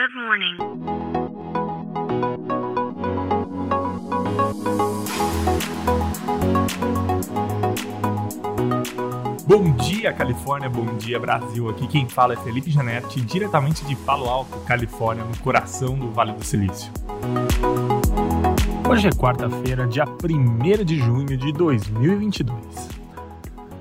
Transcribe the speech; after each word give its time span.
Good 0.00 0.14
morning. 0.14 0.56
Bom 9.46 9.76
dia, 9.76 10.10
Califórnia. 10.14 10.70
Bom 10.70 10.96
dia, 10.96 11.20
Brasil. 11.20 11.68
Aqui 11.68 11.86
quem 11.86 12.08
fala 12.08 12.32
é 12.32 12.36
Felipe 12.38 12.70
Janetti, 12.70 13.20
diretamente 13.20 13.84
de 13.84 13.94
Palo 13.94 14.26
Alto, 14.26 14.58
Califórnia, 14.60 15.22
no 15.22 15.36
coração 15.36 15.94
do 15.98 16.10
Vale 16.10 16.32
do 16.32 16.42
Silício. 16.42 16.90
Hoje 18.88 19.08
é 19.08 19.10
quarta-feira, 19.10 19.86
dia 19.86 20.06
1 20.06 20.82
de 20.82 20.96
junho 20.96 21.36
de 21.36 21.52
2022. 21.52 22.88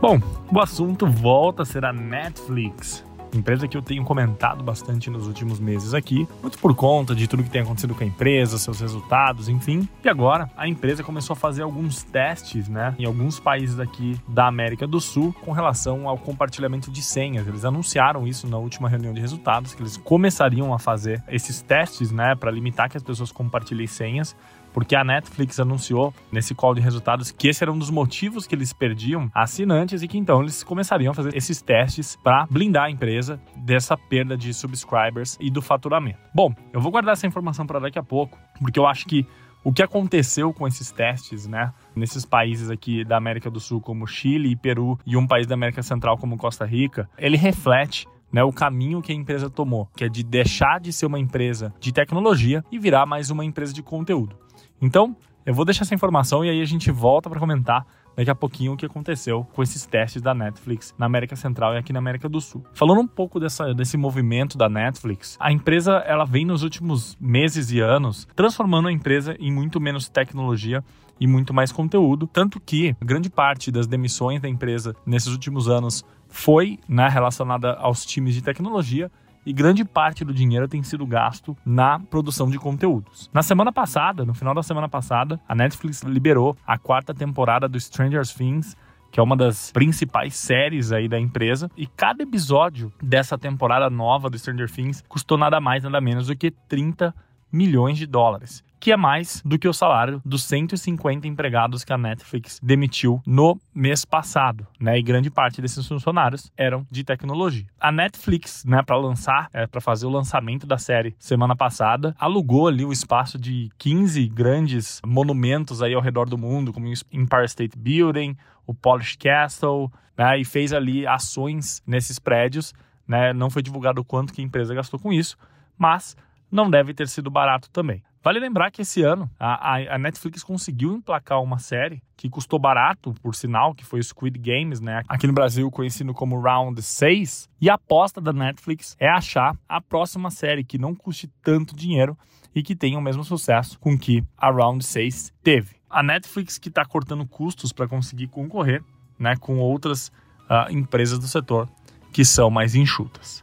Bom, 0.00 0.18
o 0.52 0.60
assunto 0.60 1.06
volta 1.06 1.62
a 1.62 1.64
ser 1.64 1.84
a 1.84 1.92
Netflix 1.92 3.08
empresa 3.34 3.68
que 3.68 3.76
eu 3.76 3.82
tenho 3.82 4.04
comentado 4.04 4.62
bastante 4.62 5.10
nos 5.10 5.26
últimos 5.26 5.60
meses 5.60 5.94
aqui, 5.94 6.26
muito 6.42 6.58
por 6.58 6.74
conta 6.74 7.14
de 7.14 7.26
tudo 7.26 7.42
que 7.42 7.50
tem 7.50 7.62
acontecido 7.62 7.94
com 7.94 8.02
a 8.02 8.06
empresa, 8.06 8.58
seus 8.58 8.80
resultados, 8.80 9.48
enfim. 9.48 9.88
E 10.04 10.08
agora 10.08 10.50
a 10.56 10.68
empresa 10.68 11.02
começou 11.02 11.34
a 11.34 11.36
fazer 11.36 11.62
alguns 11.62 12.02
testes, 12.02 12.68
né, 12.68 12.94
em 12.98 13.04
alguns 13.04 13.38
países 13.38 13.78
aqui 13.78 14.18
da 14.28 14.46
América 14.46 14.86
do 14.86 15.00
Sul 15.00 15.34
com 15.40 15.52
relação 15.52 16.08
ao 16.08 16.18
compartilhamento 16.18 16.90
de 16.90 17.02
senhas. 17.02 17.46
Eles 17.46 17.64
anunciaram 17.64 18.26
isso 18.26 18.46
na 18.46 18.58
última 18.58 18.88
reunião 18.88 19.12
de 19.12 19.20
resultados 19.20 19.74
que 19.74 19.82
eles 19.82 19.96
começariam 19.96 20.72
a 20.74 20.78
fazer 20.78 21.22
esses 21.28 21.62
testes, 21.62 22.10
né, 22.10 22.34
para 22.34 22.50
limitar 22.50 22.88
que 22.88 22.96
as 22.96 23.02
pessoas 23.02 23.32
compartilhem 23.32 23.86
senhas 23.86 24.36
porque 24.72 24.94
a 24.94 25.04
Netflix 25.04 25.58
anunciou 25.58 26.14
nesse 26.30 26.54
call 26.54 26.74
de 26.74 26.80
resultados 26.80 27.30
que 27.30 27.48
esse 27.48 27.62
era 27.62 27.72
um 27.72 27.78
dos 27.78 27.90
motivos 27.90 28.46
que 28.46 28.54
eles 28.54 28.72
perdiam 28.72 29.30
assinantes 29.34 30.02
e 30.02 30.08
que 30.08 30.18
então 30.18 30.42
eles 30.42 30.62
começariam 30.62 31.12
a 31.12 31.14
fazer 31.14 31.36
esses 31.36 31.60
testes 31.60 32.16
para 32.22 32.46
blindar 32.50 32.84
a 32.84 32.90
empresa 32.90 33.40
dessa 33.56 33.96
perda 33.96 34.36
de 34.36 34.52
subscribers 34.54 35.36
e 35.40 35.50
do 35.50 35.62
faturamento. 35.62 36.18
Bom, 36.34 36.54
eu 36.72 36.80
vou 36.80 36.90
guardar 36.90 37.12
essa 37.12 37.26
informação 37.26 37.66
para 37.66 37.80
daqui 37.80 37.98
a 37.98 38.02
pouco, 38.02 38.38
porque 38.60 38.78
eu 38.78 38.86
acho 38.86 39.06
que 39.06 39.26
o 39.62 39.72
que 39.72 39.82
aconteceu 39.82 40.52
com 40.52 40.66
esses 40.66 40.90
testes, 40.90 41.46
né, 41.46 41.72
nesses 41.94 42.24
países 42.24 42.70
aqui 42.70 43.04
da 43.04 43.16
América 43.16 43.50
do 43.50 43.60
Sul, 43.60 43.80
como 43.80 44.06
Chile 44.06 44.50
e 44.50 44.56
Peru, 44.56 44.98
e 45.04 45.16
um 45.16 45.26
país 45.26 45.46
da 45.46 45.54
América 45.54 45.82
Central, 45.82 46.16
como 46.16 46.38
Costa 46.38 46.64
Rica, 46.64 47.08
ele 47.18 47.36
reflete 47.36 48.06
né, 48.32 48.42
o 48.42 48.52
caminho 48.52 49.02
que 49.02 49.12
a 49.12 49.14
empresa 49.14 49.50
tomou, 49.50 49.88
que 49.96 50.04
é 50.04 50.08
de 50.08 50.22
deixar 50.22 50.80
de 50.80 50.92
ser 50.92 51.06
uma 51.06 51.18
empresa 51.18 51.74
de 51.80 51.92
tecnologia 51.92 52.64
e 52.70 52.78
virar 52.78 53.04
mais 53.04 53.30
uma 53.30 53.44
empresa 53.44 53.72
de 53.72 53.82
conteúdo. 53.82 54.36
Então, 54.80 55.16
eu 55.44 55.54
vou 55.54 55.64
deixar 55.64 55.82
essa 55.82 55.94
informação 55.94 56.44
e 56.44 56.50
aí 56.50 56.60
a 56.60 56.64
gente 56.64 56.90
volta 56.90 57.28
para 57.28 57.40
comentar 57.40 57.86
daqui 58.16 58.30
a 58.30 58.34
pouquinho 58.34 58.72
o 58.72 58.76
que 58.76 58.84
aconteceu 58.84 59.44
com 59.52 59.62
esses 59.62 59.86
testes 59.86 60.20
da 60.20 60.34
Netflix 60.34 60.94
na 60.98 61.06
América 61.06 61.36
Central 61.36 61.74
e 61.74 61.78
aqui 61.78 61.92
na 61.92 61.98
América 61.98 62.28
do 62.28 62.40
Sul. 62.40 62.64
Falando 62.72 63.00
um 63.00 63.06
pouco 63.06 63.40
dessa, 63.40 63.72
desse 63.72 63.96
movimento 63.96 64.58
da 64.58 64.68
Netflix, 64.68 65.36
a 65.40 65.50
empresa 65.50 65.96
ela 66.06 66.24
vem 66.24 66.44
nos 66.44 66.62
últimos 66.62 67.16
meses 67.20 67.70
e 67.70 67.80
anos 67.80 68.28
transformando 68.34 68.88
a 68.88 68.92
empresa 68.92 69.36
em 69.38 69.52
muito 69.52 69.80
menos 69.80 70.08
tecnologia 70.08 70.84
e 71.18 71.26
muito 71.26 71.52
mais 71.52 71.70
conteúdo, 71.70 72.26
tanto 72.26 72.58
que 72.58 72.96
grande 73.00 73.28
parte 73.28 73.70
das 73.70 73.86
demissões 73.86 74.40
da 74.40 74.48
empresa 74.48 74.96
nesses 75.04 75.32
últimos 75.32 75.68
anos 75.68 76.04
foi 76.28 76.78
né, 76.88 77.08
relacionada 77.08 77.74
aos 77.74 78.06
times 78.06 78.34
de 78.34 78.42
tecnologia 78.42 79.10
e 79.50 79.52
grande 79.52 79.84
parte 79.84 80.24
do 80.24 80.32
dinheiro 80.32 80.68
tem 80.68 80.80
sido 80.80 81.04
gasto 81.04 81.56
na 81.66 81.98
produção 81.98 82.48
de 82.48 82.56
conteúdos. 82.56 83.28
Na 83.34 83.42
semana 83.42 83.72
passada, 83.72 84.24
no 84.24 84.32
final 84.32 84.54
da 84.54 84.62
semana 84.62 84.88
passada, 84.88 85.40
a 85.48 85.56
Netflix 85.56 86.02
liberou 86.02 86.56
a 86.64 86.78
quarta 86.78 87.12
temporada 87.12 87.68
do 87.68 87.78
Stranger 87.78 88.24
Things 88.24 88.76
que 89.10 89.18
é 89.18 89.22
uma 89.24 89.36
das 89.36 89.72
principais 89.72 90.36
séries 90.36 90.92
aí 90.92 91.08
da 91.08 91.18
empresa, 91.18 91.68
e 91.76 91.84
cada 91.84 92.22
episódio 92.22 92.92
dessa 93.02 93.36
temporada 93.36 93.90
nova 93.90 94.30
do 94.30 94.38
Stranger 94.38 94.70
Things 94.70 95.02
custou 95.08 95.36
nada 95.36 95.60
mais 95.60 95.82
nada 95.82 96.00
menos 96.00 96.28
do 96.28 96.36
que 96.36 96.52
30 96.68 97.12
milhões 97.52 97.98
de 97.98 98.06
dólares 98.06 98.62
que 98.80 98.90
é 98.90 98.96
mais 98.96 99.42
do 99.44 99.58
que 99.58 99.68
o 99.68 99.72
salário 99.74 100.22
dos 100.24 100.42
150 100.44 101.28
empregados 101.28 101.84
que 101.84 101.92
a 101.92 101.98
Netflix 101.98 102.58
demitiu 102.62 103.20
no 103.26 103.60
mês 103.74 104.06
passado, 104.06 104.66
né? 104.80 104.98
E 104.98 105.02
grande 105.02 105.30
parte 105.30 105.60
desses 105.60 105.86
funcionários 105.86 106.50
eram 106.56 106.86
de 106.90 107.04
tecnologia. 107.04 107.66
A 107.78 107.92
Netflix, 107.92 108.64
né, 108.64 108.82
para 108.82 108.96
lançar, 108.96 109.50
é, 109.52 109.66
para 109.66 109.82
fazer 109.82 110.06
o 110.06 110.10
lançamento 110.10 110.66
da 110.66 110.78
série 110.78 111.14
semana 111.18 111.54
passada, 111.54 112.16
alugou 112.18 112.66
ali 112.66 112.84
o 112.84 112.92
espaço 112.92 113.38
de 113.38 113.70
15 113.76 114.26
grandes 114.28 115.02
monumentos 115.06 115.82
aí 115.82 115.92
ao 115.92 116.00
redor 116.00 116.26
do 116.28 116.38
mundo, 116.38 116.72
como 116.72 116.86
o 116.86 116.92
Empire 117.12 117.44
State 117.44 117.76
Building, 117.76 118.34
o 118.66 118.72
Polish 118.72 119.16
Castle, 119.16 119.90
né, 120.16 120.38
e 120.38 120.44
fez 120.44 120.72
ali 120.72 121.06
ações 121.06 121.82
nesses 121.86 122.18
prédios, 122.18 122.72
né? 123.06 123.34
Não 123.34 123.50
foi 123.50 123.62
divulgado 123.62 124.00
o 124.00 124.04
quanto 124.04 124.32
que 124.32 124.40
a 124.40 124.44
empresa 124.44 124.74
gastou 124.74 124.98
com 124.98 125.12
isso, 125.12 125.36
mas 125.76 126.16
não 126.50 126.70
deve 126.70 126.92
ter 126.92 127.08
sido 127.08 127.30
barato 127.30 127.70
também. 127.70 128.02
Vale 128.22 128.38
lembrar 128.38 128.70
que 128.70 128.82
esse 128.82 129.02
ano 129.02 129.30
a, 129.38 129.76
a, 129.94 129.98
Netflix 129.98 130.42
conseguiu 130.42 130.94
emplacar 130.94 131.42
uma 131.42 131.58
série 131.58 132.02
que 132.16 132.28
custou 132.28 132.58
barato, 132.58 133.14
por 133.22 133.34
sinal, 133.34 133.74
que 133.74 133.84
foi 133.84 134.02
Squid 134.02 134.38
Games, 134.38 134.78
né? 134.78 135.02
Aqui 135.08 135.26
no 135.26 135.32
Brasil 135.32 135.70
conhecido 135.70 136.12
como 136.12 136.38
Round 136.38 136.82
6. 136.82 137.48
E 137.58 137.70
a 137.70 137.74
aposta 137.74 138.20
da 138.20 138.30
Netflix 138.30 138.94
é 139.00 139.08
achar 139.08 139.56
a 139.66 139.80
próxima 139.80 140.30
série 140.30 140.62
que 140.62 140.76
não 140.76 140.94
custe 140.94 141.30
tanto 141.42 141.74
dinheiro 141.74 142.16
e 142.54 142.62
que 142.62 142.76
tenha 142.76 142.98
o 142.98 143.02
mesmo 143.02 143.24
sucesso 143.24 143.78
com 143.78 143.98
que 143.98 144.22
a 144.36 144.50
Round 144.50 144.84
6 144.84 145.32
teve. 145.42 145.76
A 145.88 146.02
Netflix 146.02 146.58
que 146.58 146.68
está 146.68 146.84
cortando 146.84 147.26
custos 147.26 147.72
para 147.72 147.88
conseguir 147.88 148.26
concorrer 148.26 148.82
né, 149.18 149.34
com 149.36 149.58
outras 149.58 150.08
uh, 150.08 150.70
empresas 150.70 151.18
do 151.18 151.26
setor 151.26 151.68
que 152.12 152.24
são 152.24 152.50
mais 152.50 152.74
enxutas. 152.74 153.42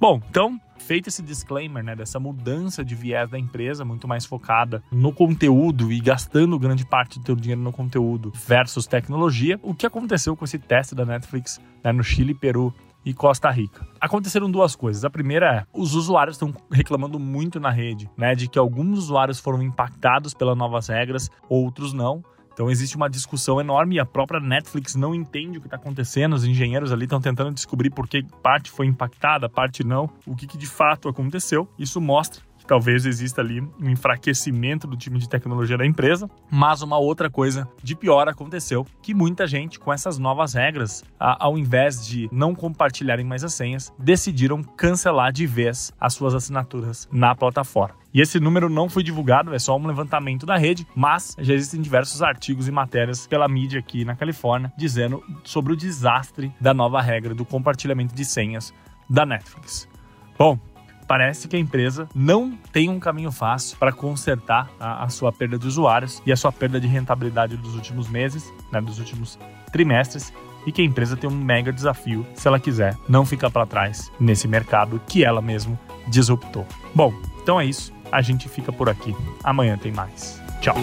Bom, 0.00 0.20
então 0.30 0.58
feito 0.78 1.08
esse 1.08 1.22
disclaimer, 1.22 1.82
né, 1.82 1.94
dessa 1.94 2.20
mudança 2.20 2.84
de 2.84 2.94
viés 2.94 3.30
da 3.30 3.38
empresa, 3.38 3.84
muito 3.84 4.06
mais 4.06 4.24
focada 4.24 4.82
no 4.90 5.12
conteúdo 5.12 5.92
e 5.92 6.00
gastando 6.00 6.58
grande 6.58 6.84
parte 6.86 7.18
do 7.18 7.26
seu 7.26 7.36
dinheiro 7.36 7.60
no 7.60 7.72
conteúdo 7.72 8.32
versus 8.46 8.86
tecnologia, 8.86 9.58
o 9.62 9.74
que 9.74 9.86
aconteceu 9.86 10.36
com 10.36 10.44
esse 10.44 10.58
teste 10.58 10.94
da 10.94 11.04
Netflix 11.04 11.60
né, 11.82 11.92
no 11.92 12.02
Chile, 12.02 12.34
Peru 12.34 12.74
e 13.04 13.12
Costa 13.12 13.50
Rica. 13.50 13.86
Aconteceram 14.00 14.50
duas 14.50 14.74
coisas. 14.74 15.04
A 15.04 15.10
primeira 15.10 15.54
é, 15.54 15.66
os 15.72 15.94
usuários 15.94 16.36
estão 16.36 16.54
reclamando 16.70 17.18
muito 17.18 17.60
na 17.60 17.70
rede, 17.70 18.10
né, 18.16 18.34
de 18.34 18.48
que 18.48 18.58
alguns 18.58 18.98
usuários 18.98 19.38
foram 19.38 19.62
impactados 19.62 20.32
pelas 20.32 20.56
novas 20.56 20.88
regras, 20.88 21.30
outros 21.48 21.92
não. 21.92 22.24
Então 22.54 22.70
existe 22.70 22.96
uma 22.96 23.10
discussão 23.10 23.60
enorme 23.60 23.96
e 23.96 24.00
a 24.00 24.06
própria 24.06 24.38
Netflix 24.38 24.94
não 24.94 25.12
entende 25.12 25.58
o 25.58 25.60
que 25.60 25.66
está 25.66 25.76
acontecendo. 25.76 26.34
Os 26.34 26.44
engenheiros 26.44 26.92
ali 26.92 27.04
estão 27.04 27.20
tentando 27.20 27.52
descobrir 27.52 27.90
por 27.90 28.08
que 28.08 28.22
parte 28.42 28.70
foi 28.70 28.86
impactada, 28.86 29.48
parte 29.48 29.84
não, 29.84 30.08
o 30.24 30.36
que, 30.36 30.46
que 30.46 30.56
de 30.56 30.66
fato 30.66 31.08
aconteceu. 31.08 31.68
Isso 31.76 32.00
mostra 32.00 32.42
talvez 32.66 33.06
exista 33.06 33.40
ali 33.40 33.60
um 33.60 33.90
enfraquecimento 33.90 34.86
do 34.86 34.96
time 34.96 35.18
de 35.18 35.28
tecnologia 35.28 35.76
da 35.76 35.86
empresa, 35.86 36.28
mas 36.50 36.82
uma 36.82 36.98
outra 36.98 37.30
coisa 37.30 37.68
de 37.82 37.94
pior 37.94 38.28
aconteceu, 38.28 38.86
que 39.02 39.14
muita 39.14 39.46
gente 39.46 39.78
com 39.78 39.92
essas 39.92 40.18
novas 40.18 40.54
regras, 40.54 41.04
ao 41.18 41.58
invés 41.58 42.06
de 42.06 42.28
não 42.32 42.54
compartilharem 42.54 43.24
mais 43.24 43.44
as 43.44 43.54
senhas, 43.54 43.92
decidiram 43.98 44.62
cancelar 44.62 45.32
de 45.32 45.46
vez 45.46 45.92
as 46.00 46.14
suas 46.14 46.34
assinaturas 46.34 47.08
na 47.12 47.34
plataforma. 47.34 47.96
E 48.12 48.20
esse 48.20 48.38
número 48.38 48.68
não 48.70 48.88
foi 48.88 49.02
divulgado, 49.02 49.52
é 49.52 49.58
só 49.58 49.76
um 49.76 49.86
levantamento 49.86 50.46
da 50.46 50.56
rede, 50.56 50.86
mas 50.94 51.34
já 51.38 51.52
existem 51.52 51.80
diversos 51.80 52.22
artigos 52.22 52.68
e 52.68 52.70
matérias 52.70 53.26
pela 53.26 53.48
mídia 53.48 53.80
aqui 53.80 54.04
na 54.04 54.14
Califórnia 54.14 54.72
dizendo 54.76 55.20
sobre 55.42 55.72
o 55.72 55.76
desastre 55.76 56.52
da 56.60 56.72
nova 56.72 57.02
regra 57.02 57.34
do 57.34 57.44
compartilhamento 57.44 58.14
de 58.14 58.24
senhas 58.24 58.72
da 59.10 59.26
Netflix. 59.26 59.88
Bom, 60.38 60.58
parece 61.06 61.48
que 61.48 61.56
a 61.56 61.58
empresa 61.58 62.08
não 62.14 62.56
tem 62.72 62.88
um 62.88 62.98
caminho 62.98 63.30
fácil 63.30 63.76
para 63.78 63.92
consertar 63.92 64.70
a, 64.78 65.04
a, 65.04 65.08
sua 65.08 65.32
perda 65.32 65.58
de 65.58 65.66
usuários 65.66 66.22
e 66.26 66.32
a 66.32 66.36
sua 66.36 66.52
perda 66.52 66.80
de 66.80 66.86
rentabilidade 66.86 67.56
dos 67.56 67.74
últimos 67.74 68.08
meses, 68.08 68.52
né, 68.72 68.80
dos 68.80 68.98
últimos 68.98 69.38
trimestres, 69.72 70.32
e 70.66 70.72
que 70.72 70.82
a 70.82 70.84
empresa 70.84 71.16
tem 71.16 71.28
um 71.28 71.34
mega 71.34 71.72
desafio 71.72 72.26
se 72.34 72.48
ela 72.48 72.58
quiser 72.58 72.96
não 73.08 73.26
ficar 73.26 73.50
para 73.50 73.66
trás 73.66 74.10
nesse 74.18 74.48
mercado 74.48 75.00
que 75.06 75.24
ela 75.24 75.42
mesmo 75.42 75.78
disruptou. 76.08 76.66
Bom, 76.94 77.12
então 77.42 77.60
é 77.60 77.66
isso. 77.66 77.92
A 78.10 78.22
gente 78.22 78.48
fica 78.48 78.72
por 78.72 78.88
aqui. 78.88 79.14
Amanhã 79.42 79.76
tem 79.76 79.92
mais. 79.92 80.40
Tchau. 80.60 80.76